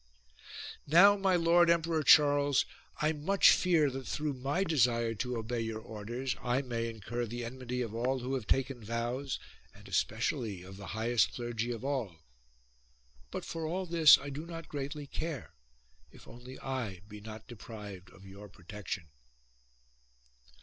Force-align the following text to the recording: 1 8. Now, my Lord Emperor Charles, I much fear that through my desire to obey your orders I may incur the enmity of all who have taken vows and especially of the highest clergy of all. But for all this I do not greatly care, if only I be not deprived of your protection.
1 0.85 0.87
8. 0.87 0.93
Now, 0.93 1.15
my 1.15 1.35
Lord 1.35 1.69
Emperor 1.69 2.01
Charles, 2.01 2.65
I 3.03 3.11
much 3.13 3.51
fear 3.51 3.91
that 3.91 4.07
through 4.07 4.33
my 4.33 4.63
desire 4.63 5.13
to 5.13 5.37
obey 5.37 5.59
your 5.61 5.77
orders 5.79 6.35
I 6.41 6.63
may 6.63 6.89
incur 6.89 7.27
the 7.27 7.45
enmity 7.45 7.83
of 7.83 7.93
all 7.93 8.17
who 8.17 8.33
have 8.33 8.47
taken 8.47 8.83
vows 8.83 9.37
and 9.75 9.87
especially 9.87 10.63
of 10.63 10.77
the 10.77 10.87
highest 10.97 11.33
clergy 11.33 11.71
of 11.71 11.85
all. 11.85 12.15
But 13.29 13.45
for 13.45 13.67
all 13.67 13.85
this 13.85 14.17
I 14.17 14.31
do 14.31 14.47
not 14.47 14.69
greatly 14.69 15.05
care, 15.05 15.51
if 16.11 16.27
only 16.27 16.57
I 16.59 17.01
be 17.07 17.21
not 17.21 17.45
deprived 17.47 18.09
of 18.09 18.25
your 18.25 18.49
protection. 18.49 19.03